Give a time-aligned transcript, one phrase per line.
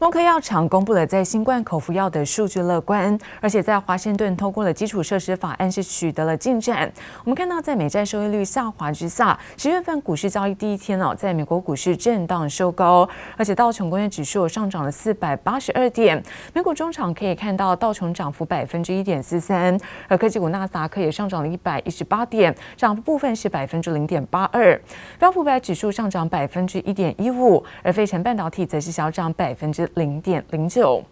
[0.00, 6.88] 默克药厂公布了在新冠口服药的数据乐观，而且在华盛顿通过了基础设施法案是取得了进展。
[7.24, 16.22] 我们看到，在美债收益率下滑之下，十月份股市交易第一天哦，在美国股市震荡收高，而且道琼工业指数上涨了四百八十二点。
[16.54, 19.76] 美股中场可以看到道琼涨幅百分之一点四三，
[20.06, 24.80] 而科技股纳斯达克也上涨了一百一十八点，涨幅部分是百分之零点八二。
[25.18, 31.02] 标普五百指数上涨百分之一点一五，而费城半导体则是小涨百分之零点零九。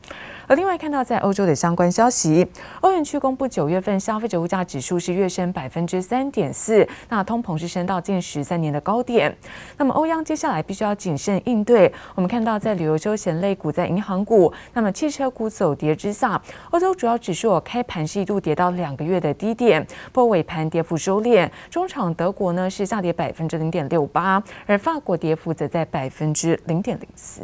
[0.49, 2.47] 而另外看到，在欧洲的相关消息，
[2.81, 9.37] 欧元区公布九月份消费者物价指数是跃升百分之三点四，那通膨是升到近十三年的高点。
[9.77, 11.93] 那么欧央接下来必须要谨慎应对。
[12.15, 16.41] 我们看到，在旅游休闲类股、在银行股、那么汽车股走跌之下，
[16.71, 21.51] 欧洲主要指数开盘是一度跌到两个月的低点，不过尾盘跌幅收敛。
[21.69, 27.43] 中场德国呢是下跌百分之零点六八，而法国跌幅则在百分之零点零四。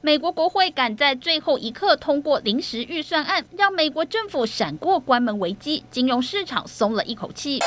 [0.00, 7.60] 美国国会赶在最后一刻通过临时预算案，让美国政府闪过关门危机，金融市场松了一口气。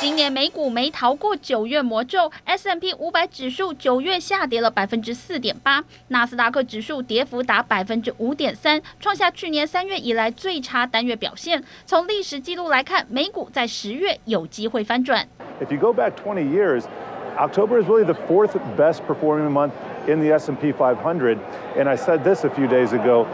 [0.00, 11.62] 今年美股没逃过九月魔咒，S M P 五百指数九月下跌了百分之四点八，纳斯达克指数跌幅达百分之五点三，创下去年三月以来最差单月表现。
[11.84, 15.28] 从历史记录来看，美股在十月有机会翻转。
[15.60, 16.84] If you go back 20 years,
[17.36, 19.72] October is really the fourth best performing month
[20.08, 21.38] in the S&P 500.
[21.76, 23.24] And I said this a few days ago,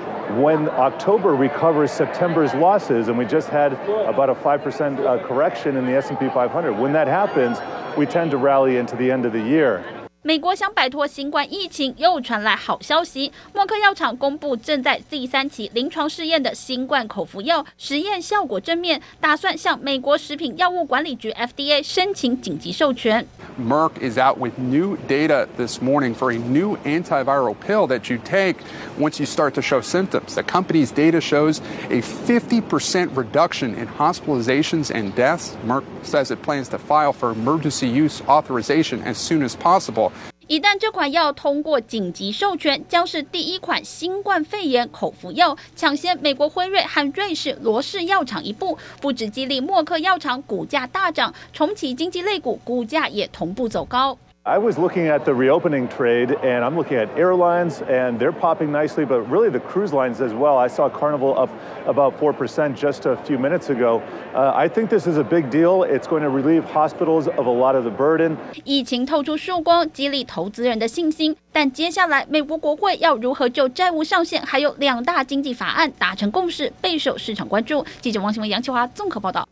[0.41, 5.87] when October recovers September's losses, and we just had about a 5% uh, correction in
[5.87, 7.59] the S&P 500, when that happens,
[7.97, 9.85] we tend to rally into the end of the year.
[10.26, 13.32] 美国想摆脱新冠疫情，又传来好消息。
[13.56, 23.26] 默克药厂公布正在第三期临床试验的新冠口服药实验效果正面，打算向美国食品药物管理局 FDA 申请紧急授权。
[23.60, 28.58] Merck is out with new data this morning for a new antiviral pill that you take
[29.00, 30.36] once you start to show symptoms.
[30.36, 31.60] The company's data shows
[31.90, 35.58] a 50% reduction in hospitalizations and deaths.
[35.66, 40.12] Merck says it plans to file for emergency use authorization as soon as possible.
[40.49, 54.17] 一旦这款药通过紧急授权，将是第一款新冠肺炎口服药，抢先美国辉瑞和瑞士罗氏药厂一步，不止激励默克药厂股价大涨，重启经济类股股价也同步走高。
[54.46, 59.06] I was looking at the reopening trade, and I'm looking at airlines, and they're popping nicely,
[59.06, 60.58] but really the cruise lines as well.
[60.58, 61.52] I saw Carnival up
[61.86, 64.02] about 4% just a few minutes ago.
[64.34, 65.84] Uh, I think this is a big deal.
[65.84, 68.36] It's going to relieve hospitals of a lot of the burden.
[68.64, 71.38] 疫情透出曙光，激励投资人的信心。
[71.52, 77.86] 但接下来，美国国会要如何就债务上限还有两大经济法案达成共识，备受市场关注。
[78.02, 79.48] 记者王新文、杨启华综合报道。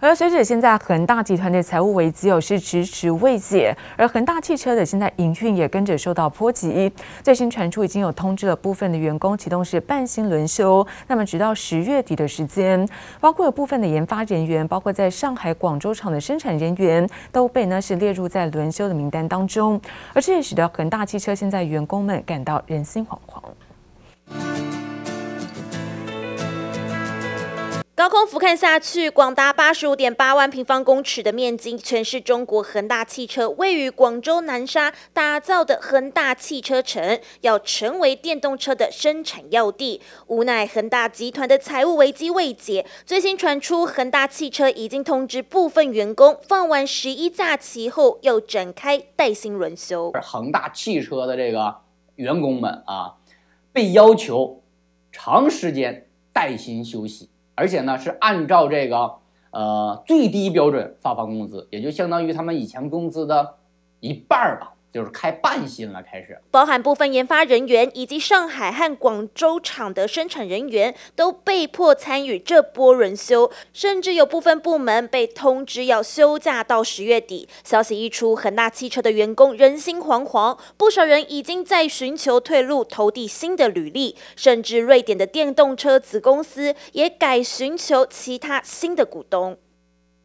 [0.00, 6.92] 而随着现在恒大集团的财务危机有是迟迟未解，而恒大汽车的现在营运也跟着受到波及。
[7.22, 12.86] 最新传出已经有通知了部分的员工启动是半薪轮休，那么直到十月底的时间，
[13.20, 19.80] 包括有部分的研发人员，包括在上海、广州厂的生产人员都被呢是列入在轮休的名单当中，
[20.12, 24.73] 而这也使得恒大汽车现在员工们感到人心惶惶。
[28.04, 40.02] 高空俯瞰下去，广达八十五点八万平方公尺的面积，全是中国恒大汽车位于广州南沙打造的恒大汽车城，要成为电动车的生产要地。
[40.26, 50.12] 无奈恒大集团的财务危机未解，最新传出恒大汽车已经通知部分员工，放完十一假期后要展开带薪轮休。
[50.22, 51.74] 恒大汽车的这个
[52.16, 53.14] 员工们啊，
[53.72, 54.62] 被要求
[55.10, 57.30] 长时间带薪休息。
[57.54, 59.14] 而且呢，是按照这个
[59.50, 63.54] 呃最低标准发放工资，也就相当于他们以前工资的
[64.00, 64.73] 一半吧。
[64.94, 66.38] 就是开半薪了，开始。
[66.52, 77.48] 包含部分研发人员以及上海和广州厂的生产人员都被迫参与这波轮休，甚至有部分部门被通知要休假到十月底。
[77.64, 89.58] 消息一出，恒大汽车的员工人心惶惶，不少人已经在寻求退路，投递新的履历，甚至瑞典的电动车子公司也改寻求其他新的股东。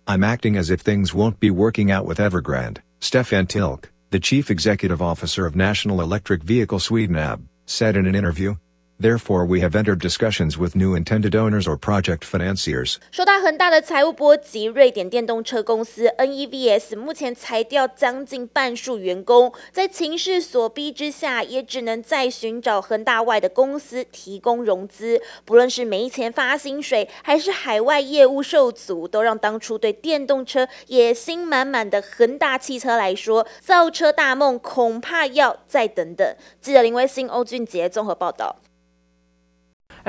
[0.05, 3.85] I'm acting as if things won't be working out with Evergrande, Stefan Tilk.
[4.11, 8.55] The chief executive officer of National Electric Vehicle Sweden AB said in an interview.
[9.01, 12.97] Therefore, we have entered discussions with new intended owners or project financiers.
[13.11, 25.21] 受到恒大的财务波及，瑞典电动车公司 NEVS 目前裁掉将近半数员工，在情势所逼之下，也只能再寻找恒大外的公司提供融资。
[25.45, 36.35] 不论是没钱发薪水，还是海外业务受阻，都让当初对电动车野心满满的恒大汽车来说，造车大梦恐怕要再等等。
[36.59, 38.57] 记者林威信、欧俊杰综合报道。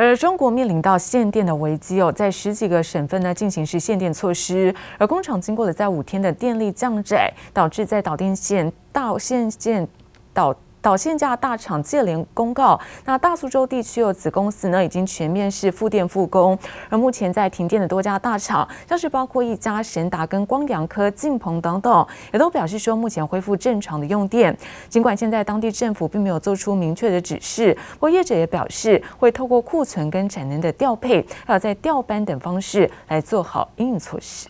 [0.03, 9.87] 而中国面临到限电的危机哦，在十几个省份呢进行是限电措施，而工厂经过了在五天的电力降载，导致在导电线到线线
[10.33, 10.57] 导。
[10.83, 16.59] 导线架大厂接连公告，那大苏州地区有子公司呢，已经全面是复电复工。
[16.89, 24.57] 而目前在停电的多家大厂，像是包括一家神达跟光阳科、晋鹏等等，也都表示说目前恢复正常的用电。
[24.89, 34.49] 尽管现在当地政府并没有做出明确的指示，不过业者也表示会透过库存跟产能的调配，还有在调班等方式来做好应应措施。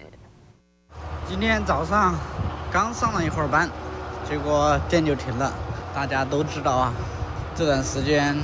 [1.28, 2.14] 今天早上
[2.72, 3.68] 刚上了一会儿班，
[4.28, 5.52] 结果电就停了。
[5.94, 6.94] 大家都知道啊，
[7.54, 8.36] 这段时间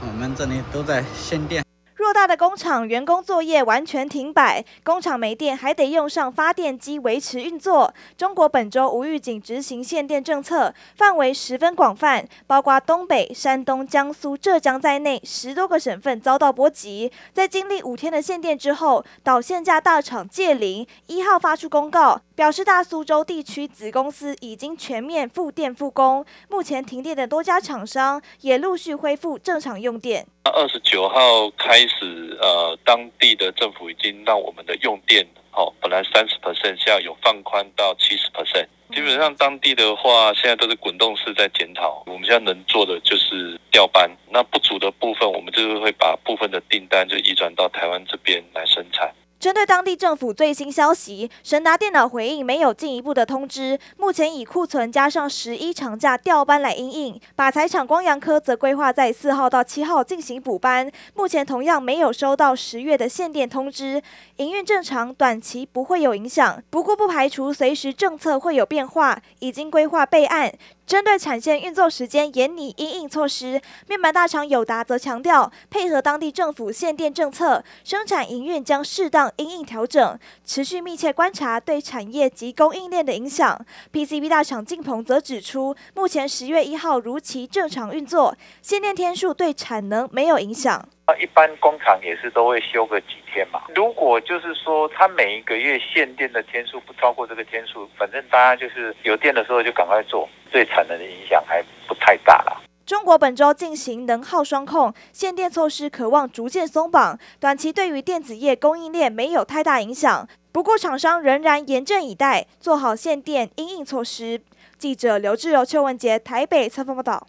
[0.00, 1.64] 我们这里都在限电。
[1.96, 7.92] 偌大的工厂，员工作业完全停摆，工厂没电还得用上发电机维持运作。
[8.16, 17.12] 中国本周无预警执行限电政策，范围十分广泛，包括东北、山东、江苏、浙江在内十多个省份遭到波及。
[17.34, 30.26] 在经历五天的限电之后，导线架大厂界霖一号发出公告，表示大苏州地区子公司已经全面复电复工，目前停电的多家厂商也陆续恢复正常用电。
[30.44, 35.22] 二十九号开始，呃，当地的政府已经让我们的用电，
[35.52, 38.64] 哦，本来三十 percent，现在有放宽到七十 percent。
[38.94, 42.02] 基本上当地的话，现在都是滚动式在检讨。
[42.06, 49.12] 我们现在能做的就是调班，那不足的部分，我们就是会把部分的订单就移转到台湾这边来生产。
[49.40, 53.78] 针对当地政府最新消息，神达电脑回应没有进一步的通知。
[53.96, 60.92] 目前以库存加上十一长假调班来应应，把财厂光阳科则规划在四号到七号进行补班。
[61.14, 64.02] 目前同样没有收到十月的限电通知，
[64.36, 66.62] 营运正常，短期不会有影响。
[66.68, 70.52] 不过不排除随时政策会有变化，已经规划备案。
[70.90, 83.56] 针对产线运作时间严拟因应措施，面板大厂友达则强调，配合当地政府限电政策，生产营运将适当因应调整，持续密切观察对产业及供应链的影响。
[83.92, 90.88] PCB 大厂晋鹏则指出，目前十月一号如期正常运作，限电天数对产能没有影响。
[91.18, 93.62] 一般工厂也是都会休个几天嘛。
[93.74, 102.62] 如果就是说，它每一个月限电的天数不超过这个天数，反正大家就是有电的时候就赶快做，对产能的影响还不太大了。
[102.86, 110.28] 中国本周进行能耗双控，限电措施可望逐渐松绑，短期对于电子业供应链没有太大影响。
[110.50, 114.40] 不过厂商仍然严阵以待，做好限电应应措施。
[114.76, 117.28] 记者刘志柔、邱文杰台北采访报道。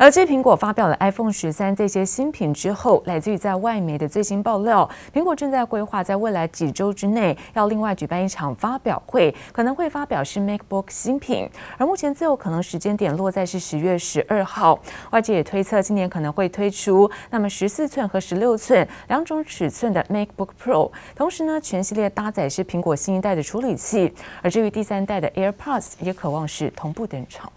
[0.00, 14.78] 而继苹果发表了 iPhone 十三这些新品之后，来自于在外媒的最新爆料，苹果正在规划在未来几周之内要另外举办一场发表会，可能会发表是 MacBook 新品，而目前最有可能时间点落在是十月十二号。
[15.10, 27.50] 外界也推测今年可能会推出那么十四寸和十六寸两种尺寸的 MacBook Pro，同时呢，全系列搭载是苹果新一代的处理器，而至于第三代的 AirPods 也可望是同步登场。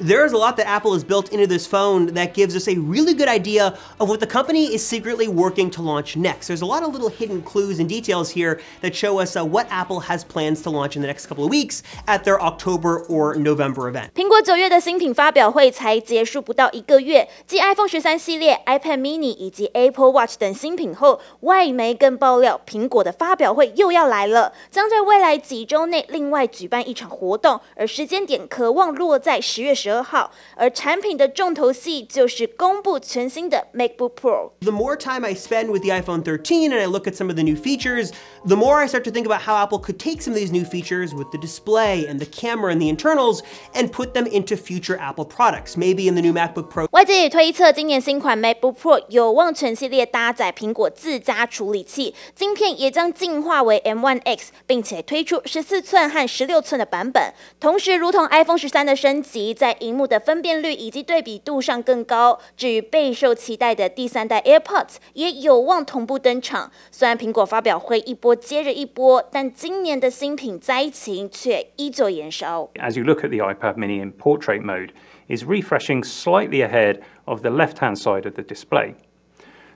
[0.00, 3.14] There's a lot that Apple has built into this phone that gives us a really
[3.14, 6.48] good idea of what the company is secretly working to launch next.
[6.48, 9.66] There's a lot of little hidden clues and details here that show us uh, what
[9.70, 13.36] Apple has plans to launch in the next couple of weeks at their October or
[13.36, 14.10] November event.
[14.14, 29.86] 苹果九月的新品发表会才结束不到一个月，继 iPhone 十三系列、iPad mini 以及 Apple Watch 等新品后，外媒更爆料，苹果的发表会又要来了，将在未来几周内另外举办一场活动，而时间点可望落在十月十。
[29.90, 37.14] 十二号，而产品的重头戏就是公布全新的 MacBook Pro。The more time I spend with the iPhone 13 and I look at
[37.14, 38.10] some of the new features,
[38.45, 40.65] the more I start to think about how Apple could take some of these new
[40.65, 43.41] features with the display and the camera and the internals
[43.73, 46.87] and put them into future Apple products, maybe in the new MacBook Pro。
[46.91, 57.33] 外界也推测，今年新款 MacBook Pro 有望全系列搭载苹果自家处理器，晶片也将进化为 M1X，并且推出十四寸和十六寸的版本。
[57.59, 62.39] 同时，如同 iPhone 十三的升级，在荧幕的分辨率以及对比度上更高。
[62.57, 66.71] 至于备受期待的第三代 AirPods，也有望同步登场。
[66.91, 72.70] 虽然苹果发表会一波 接着一波，但今年的新品灾情却依旧延烧。
[72.74, 74.90] As you look at the iPad Mini in portrait mode.
[75.28, 78.94] is refreshing slightly ahead of the left-hand side of the display.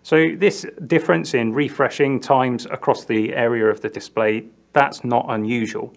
[0.03, 5.93] So this difference in refreshing times across the area of the display, that's not unusual.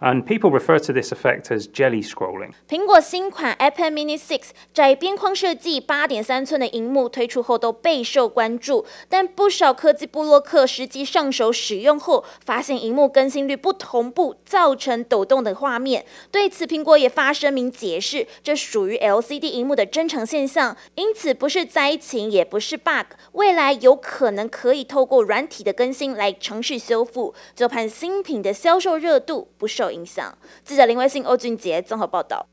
[0.00, 2.52] And people refer to this effect as jelly scrolling.
[2.66, 4.40] 苹果新款 iPad Mini 6
[4.72, 16.06] 窄边框设计8.3寸的荧幕推出后都备受关注，但不少科技部落客实际上手使用后，发现荧幕更新率不同步，造成抖动的画面。
[16.30, 30.36] 对此，苹果也发声明解释，这属于 LCD 荧幕的正常现象，因此不是灾情，也不是 bug，未来有可能可以透过软体的更新来尝试修复，就盼新品的销售热度不受影响。
[30.64, 32.46] 记者林威信、欧俊杰综合报道。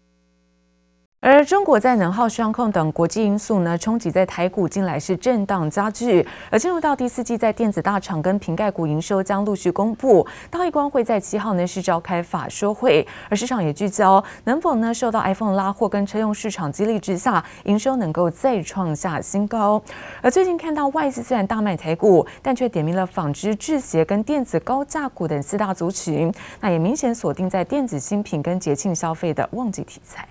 [1.29, 6.25] 而中国在能耗双控等国际因素呢，冲击在台股近来是震荡加剧。
[6.49, 19.81] 而进入到第四季，在电子大厂跟瓶盖股营收将陆续公布，大立光会在七号呢是召开法说会，而市场也聚焦能否呢受到 iPhone 拉货跟车用市场激励之下，营收能够再创下新高。
[20.21, 30.25] 而最近看到外资虽然大卖台股，但却点名了纺织、制鞋跟电子高价股等四大族群，那也明显锁定在电子新品跟节庆消费的旺季题材。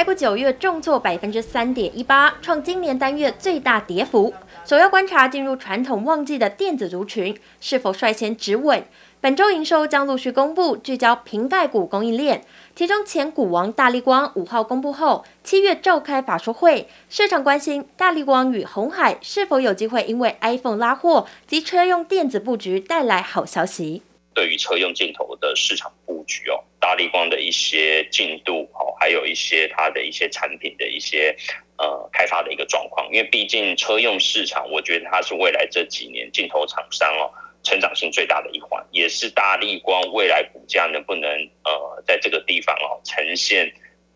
[0.00, 4.32] 台股九月重挫百分之三点一八，创今年单月最大跌幅。
[4.64, 8.82] 首要观察进入传统旺季的电子族群是否率先止稳。
[9.20, 12.42] 本周营收将陆续公布，聚焦瓶盖股供应链。
[12.74, 24.00] 其中前股王大立光五号公布后，七月召开法说会，市场关心大立光与红海是否有机会因为 iPhone 拉货及车用电子布局带来好消息。
[24.32, 25.92] 对于车用镜头的市场
[26.30, 31.36] 局哦，大力光的一些进度哦，还有一些它的一些产品的一些
[31.76, 37.28] 呃开发的一个状况，因为毕竟车用市场，我觉得它是未来这几年镜头厂商哦
[37.64, 41.28] 成长性最大的一环，也是大力光未来股价能不能
[41.64, 43.70] 呃在这个地方哦呈现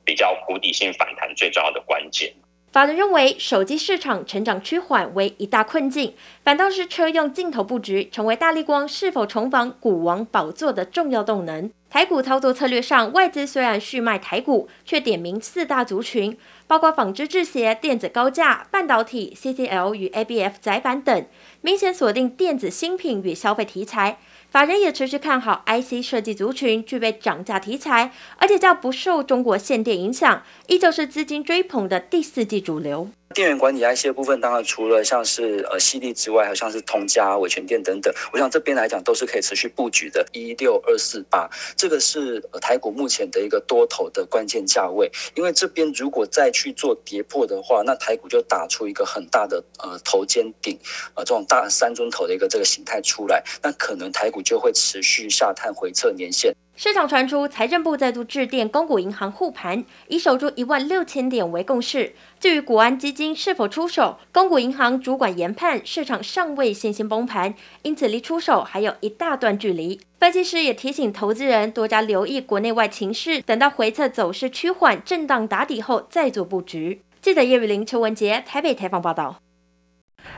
[0.05, 2.33] 比较谷底性反弹最重要的关键。
[2.73, 11.71] 法人认为，手机市场成长趋缓为一大困境，反倒是车用镜头布局成为大力光是否重返股王宝座的重要动能。
[11.95, 16.37] 台股操作策略上，外资虽然续卖台股，却点名四大族群，
[16.67, 21.25] 包括纺织制鞋、电子高价、半导体、CCL 与 ABF 载板等，
[21.61, 24.19] 明显锁定电子新品与消费题材。
[24.51, 33.09] 法人也持续看好 IC 设计族群具备涨价题材，而且较不受中国限电影响，依旧是资金追捧的第四季主流。
[33.33, 40.25] 电源管理 IC 的部分，当然除了像是呃西力之外，还有像是通家、伟诠电等等，我想这边来讲都是可以持续布局的。
[40.33, 50.79] 一六二四八，这个是呃台股目前的一个多头的关键价位，因为这边如果再去做跌破的话，那台股就打出一个很大的呃头肩顶，
[51.15, 56.55] 呃这种大三尊头的一个这个形态出来，那可能台股就会持续下探回测年线。
[56.77, 62.13] 市场传出财政部再度致电公股银行护盘，以守住一万六千点为共识。
[62.41, 70.01] 至于国安基金是否出手，公股银行主管研判市场尚未信心崩盘，因此离出手还有一大段距离。
[70.19, 77.03] 分析师也提醒投资人多加留意国内外情势，等到回测走势趋缓、震荡打底后再做布局。
[77.23, 79.37] 记者叶雨玲、邱文杰台北采访报道。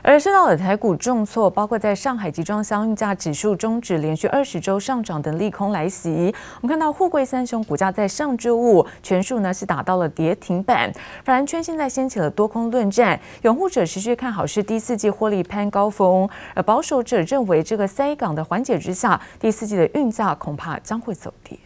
[0.01, 6.33] 而受到了台股重挫，包括在上海集装箱运价指数终止连续二十周上涨的利空来袭。
[6.61, 10.91] 我们看到沪贵三雄股价在上周五全数呢是打到了跌停板，
[11.23, 21.57] 法人圈现在掀起了多空论战，拥护者持续看好是第四季获利攀高峰，而保守者认为这个塞港的缓解之下，第四季的运价恐怕将会走跌。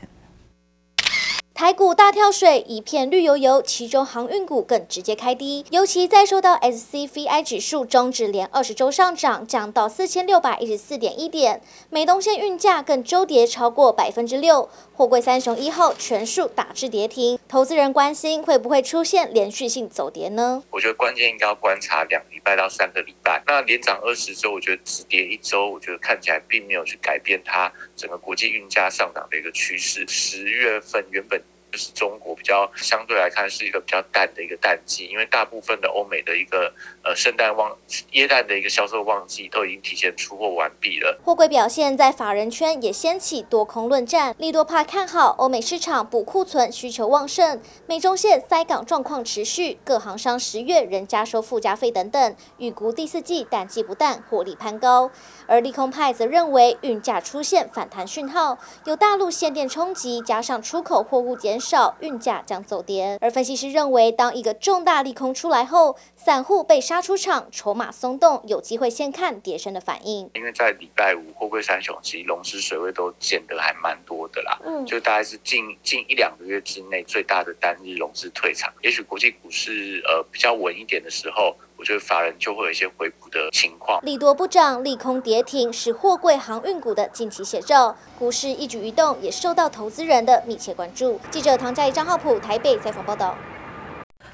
[1.62, 20.64] 台股大跳水，一片绿油油，其中航运股更直接开低，尤其在受到 SCFI 指数终止连二十周上涨，降到四千六百一十四点一点，美东线运价更周跌超过百分之六，货柜三雄一号全数打至跌停，投资人关心会不会出现连续性走跌呢？
[20.72, 30.04] 我觉得关键应该要观察两礼拜到三个礼拜，那连涨二十周，我觉得只跌一周，我觉得看起来并没有去改变它整个国际运价上涨的一个趋势。
[30.08, 31.40] 十月份原本。
[31.72, 36.74] 就是中国比较相对来看是一个比较淡的一个淡季，因为大部分的欧美的一个
[37.04, 37.78] 呃圣诞旺
[38.12, 41.20] 耶诞的一个销售旺季都已经提前出货完毕了。
[41.24, 55.12] 货柜表现在法人圈也掀起多空论战，利多帕看好欧美市场补库存需求旺盛，美中线塞港状况持续，各航商十月仍加收附加费等等，预估第四季淡季不淡，获利攀高。
[55.48, 63.18] 而利空派则认为运价出现反弹讯号，有大陆限电冲击，加上出口货物减少，运价将走跌。
[63.22, 70.30] 而分析师认为，当一个重大利空出来后，散户被杀出场，筹码松动，有机会先看跌升的反应。
[70.34, 78.72] 因为在礼拜五货柜三雄其实融资水位都减得还蛮多的啦，嗯，就大概是近近一两个月之内最大的单日融资退场。
[78.82, 81.56] 也许国际股市呃比较稳一点的时候。
[81.82, 84.00] 我觉得法人就会有一些回补的情况。
[84.06, 87.98] 利多不涨，利空跌停，是货柜航运股的近期写照。
[88.20, 91.20] 股市一举一动也受到投资人的密切关注。
[91.32, 93.36] 记者唐佳怡、张浩普台北采访报道。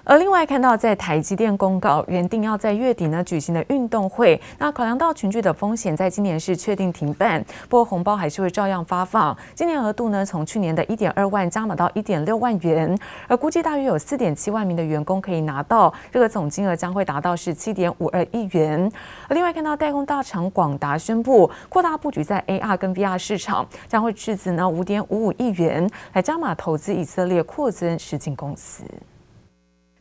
[0.09, 9.37] 而另外看到，在台积电公告原定要在月底呢举行的运动会，那考量到群聚的风险，在今年是确定停办，不过红包还是会照样发放。
[9.53, 12.97] 今年额度呢从去年的一点二万加码到一点六万元，
[13.27, 18.89] 而估计大约有四点七万名的员工可以拿到，这个总金额将会达到十七点五二亿元。
[19.27, 28.85] 而另外看到代工大厂广达宣布扩大布局在 AR 跟 VR 市场，将会斥资呢五点五五亿元来加码投资以色列扩增实境公司。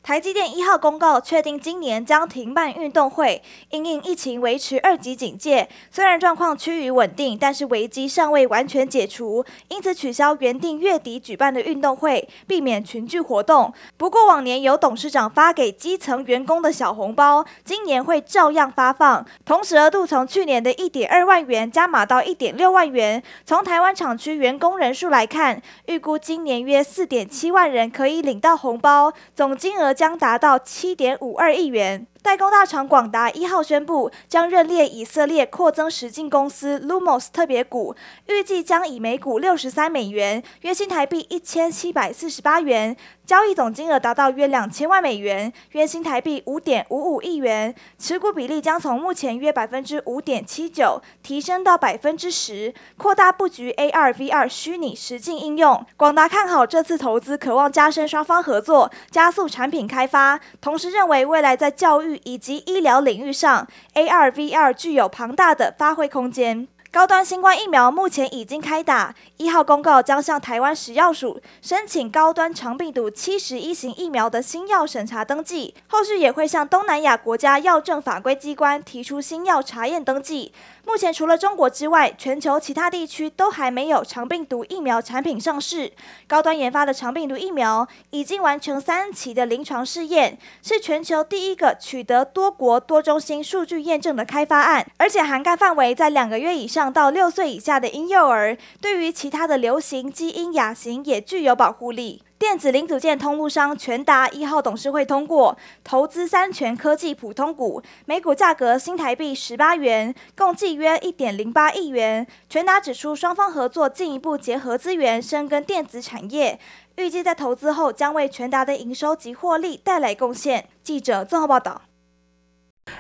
[0.07, 5.69] 台积电一号公告确定，今年将停办运动会，因应疫情维持二级警戒。
[5.91, 13.75] 虽然状况趋于稳定，但是危机尚未完全解除，因此取消原定月底举办的运动会，避免群聚活动。
[13.97, 23.21] 不过往年有董事长发给基层员工的小红包，今年会照样发放，同时额度从去年的一点二万元加码到一点六万元。
[23.45, 29.96] 从台湾厂区员工人数来看，预估今年约四点七万人可以领到红包，总金额。
[29.97, 32.07] 将达到七点五二亿元。
[32.27, 37.95] 代工大厂广达一号宣布，将认列以色列扩增实境公司 Lumos 特别股，
[38.27, 55.87] 预计将以每股六十三美元（约新台币一千七百四十八元）交易总金额达到约两千万美元（约新台币五点五五亿元），持股比例将从目前约百分之五点七九提升到百分之十，扩大布局 AR VR 虚拟实境应用。
[55.97, 62.16] 广达看好这次投资，渴望加深双方合作，加速产品开发，同时认为未来在教育。
[62.25, 66.69] 以及医疗领域上，AR、VR 具有庞大的发挥空间。
[66.93, 80.55] 高端新冠疫苗目前已经开打，一号公告将向台湾食药署申请高端长病毒七十一型疫苗的新药审查登记，后续也会向东南亚国家药政法规机关提出新药查验登记。
[80.87, 85.93] 目前除了中国之外，全球其他地区都还没有肠病毒疫苗产品上市。
[86.29, 102.23] 高端研发的肠病毒疫苗已经完成三期的临床试验，是全球第一个取得多国多中心数据验证的开发案，而且涵盖范围在两个月以上到六岁以下的婴幼儿，对于其他的流行、基因、亚型也具有保护力。
[102.39, 112.27] 电子零组件通路商全达一号董事会通过投资三全科技普通股，每股价格新台币十八元，共计约一点零八亿元。
[112.51, 116.61] 全达指出，双方合作进一步结合资源，深耕电子产业，
[116.97, 120.69] 预计在投资后将为全达的营收及获利带来贡献。
[120.83, 121.83] 记者综合报道。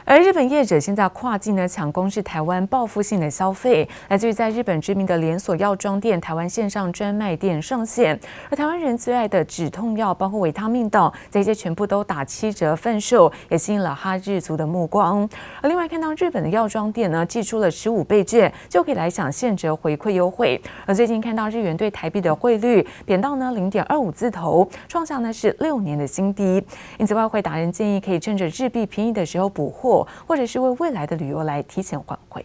[0.08, 8.16] 而日本业者现在跨境呢抢攻是台湾报复性的消费，来自于在日本知名的连锁药妆店台湾线上专卖店上线，
[8.48, 15.28] 而台湾人最爱的止痛药，包括维他命等，这些全部都打七折贩售，也吸引了哈日族的目光。
[15.60, 20.62] 而另外看到日本的药妆店呢，寄出了十五倍券就可以来享现折回馈优惠。
[20.86, 26.64] 而最近看到日元对台币的汇率贬到呢零点二五字头，创下呢是六年的新低。
[26.96, 29.95] 因此外汇达人建议可以趁着日币便宜的时候补货。
[30.26, 32.44] 或者是为未来的旅游来提前换回，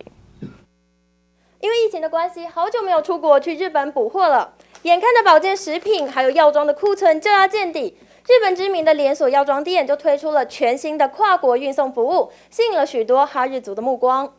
[1.60, 4.54] 因为疫情的关系，好久没有出国去日本补货了。
[4.84, 14.34] 眼看着保健食品还有药妆的库存就要见底，日本知名的连锁药妆店就推出了全新的跨国运送服务，吸引了许多哈日族的目光。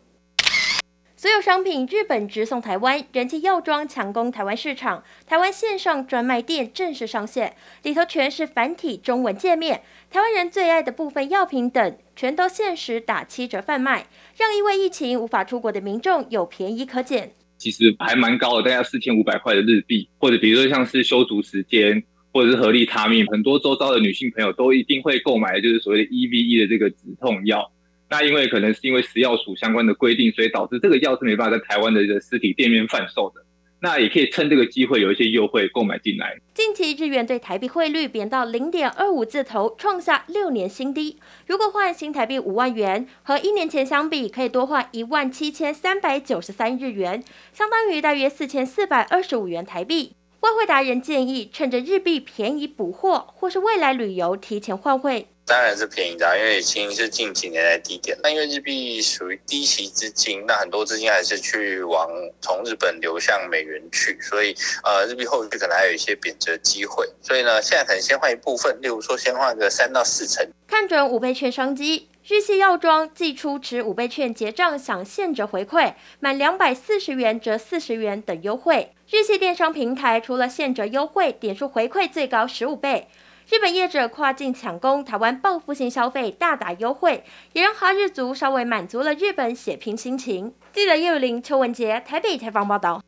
[1.23, 5.05] 所有商品日本直送台湾，人气药妆抢攻台湾市场。
[5.25, 7.55] 台湾线上专卖店正式上线，
[7.85, 14.07] 里头全是繁体中文界面，台湾人最爱的部分药品等，全都限时打七折贩卖，
[14.37, 17.31] 让因为疫情无法出国的民众有便宜可捡。
[17.57, 27.71] 其实还蛮高的，大概四千五百块的日币，或者比如说像是修足时间，或者是合利他命，很多周遭的女性朋友都一定会购买，就是所谓的 EVE 的这个止痛药。
[28.12, 33.42] 那因为可能是因为食药署相关的规定，所以导致这个药是没办法在台湾的实体店面贩售的。
[33.81, 36.37] 那也可以趁这个机会有一些优惠购买进来。
[36.53, 41.18] 近期日元对台币汇率贬到零点二五字头，创下六年新低。
[41.46, 50.12] 如果换新台币五万元，和一年前相比，可以多换一万七千三百九十三日元，相当于大约四千四百二十五元台币。
[50.40, 55.29] 外汇达人建议，趁着日币便宜补货，或是未来旅游提前换汇。
[55.53, 58.19] 当然是便宜的，因为已经是近几年来低点。
[58.23, 62.09] 那因为日币属于低息资金，那很多资金还是去往
[62.41, 67.07] 从日本流向美元去，所以呃日币后续可能还有一些贬值机会。
[67.21, 70.43] 所以呢，现在可能先换一部分，例如说先换个三到四成。
[70.67, 78.95] 看准五倍券商机，日系药妆寄出持五倍券结账享现折回馈，满两百四十元折四十元等优惠。
[79.11, 83.09] 日系电商平台除了现折优惠，点数回馈最高十五倍。
[83.53, 90.55] 日本业者跨境抢攻台湾报复性消费，大打优惠，也让哈日族稍微满足了日本血拼心情。
[90.73, 93.03] 记者叶玉玲、邱文杰台北采访报道。